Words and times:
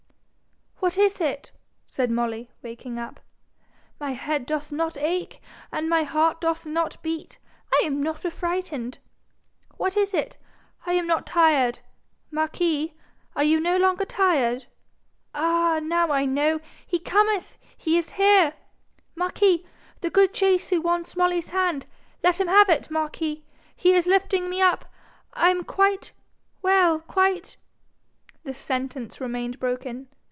'What 0.83 0.97
is 0.97 1.21
it?' 1.21 1.51
said 1.85 2.09
Molly, 2.09 2.49
waking 2.63 2.97
up. 2.97 3.19
'My 3.99 4.11
head 4.13 4.47
doth 4.47 4.71
not 4.71 4.97
ache, 4.97 5.39
and 5.71 5.87
my 5.87 6.01
heart 6.01 6.41
doth 6.41 6.65
not 6.65 7.01
beat, 7.03 7.37
and 7.37 7.73
I 7.75 7.85
am 7.85 8.01
not 8.01 8.25
affrighted. 8.25 8.97
What 9.77 9.95
is 9.95 10.11
it? 10.15 10.37
I 10.87 10.93
am 10.93 11.05
not 11.05 11.27
tired. 11.27 11.81
Marquis, 12.31 12.95
are 13.35 13.43
you 13.43 13.59
no 13.59 13.77
longer 13.77 14.05
tired? 14.05 14.65
Ah, 15.35 15.79
now 15.83 16.11
I 16.11 16.25
know! 16.25 16.59
He 16.87 16.97
cometh! 16.97 17.59
He 17.77 17.95
is 17.95 18.13
here! 18.13 18.55
Marquis, 19.13 19.63
the 20.01 20.09
good 20.09 20.33
Jesu 20.33 20.81
wants 20.81 21.15
Molly's 21.15 21.51
hand. 21.51 21.85
Let 22.23 22.39
him 22.41 22.47
have 22.47 22.69
it, 22.69 22.89
marquis. 22.89 23.45
He 23.75 23.93
is 23.93 24.07
lifting 24.07 24.49
me 24.49 24.61
up. 24.63 24.85
I 25.33 25.51
am 25.51 25.63
quite 25.63 26.11
well 26.63 26.99
quite' 27.01 27.55
The 28.43 28.55
sentence 28.55 29.21
remained 29.21 29.59
broken. 29.59 30.07